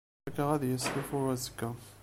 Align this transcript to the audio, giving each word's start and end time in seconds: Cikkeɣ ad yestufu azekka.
Cikkeɣ 0.23 0.49
ad 0.51 0.63
yestufu 0.65 1.19
azekka. 1.33 1.69